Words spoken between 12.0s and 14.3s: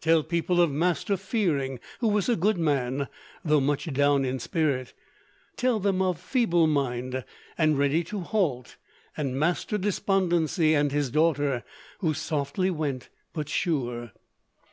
'softly went but sure.'